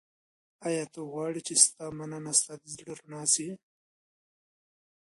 [0.67, 3.47] ایا ته غواړې چي ستا مننه ستا د زړه رڼا سي؟